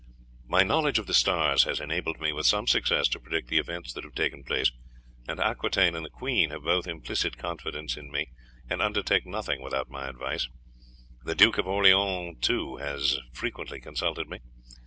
"My 0.47 0.63
knowledge 0.63 0.97
of 0.97 1.05
the 1.05 1.13
stars 1.13 1.65
has 1.65 1.79
enabled 1.79 2.19
me 2.19 2.33
with 2.33 2.47
some 2.47 2.65
success 2.65 3.07
to 3.09 3.19
predict 3.19 3.49
the 3.49 3.59
events 3.59 3.93
that 3.93 4.03
have 4.03 4.15
taken 4.15 4.43
place, 4.43 4.71
and 5.27 5.39
Aquitaine 5.39 5.93
and 5.93 6.03
the 6.03 6.09
queen 6.09 6.49
have 6.49 6.63
both 6.63 6.87
implicit 6.87 7.37
confidence 7.37 7.95
in 7.97 8.09
me 8.09 8.31
and 8.67 8.81
undertake 8.81 9.27
nothing 9.27 9.61
without 9.61 9.91
my 9.91 10.07
advice. 10.09 10.47
The 11.23 11.35
Duke 11.35 11.59
of 11.59 11.67
Orleans, 11.67 12.39
too, 12.41 12.77
has 12.77 13.19
frequently 13.31 13.79
consulted 13.79 14.27
me. 14.27 14.39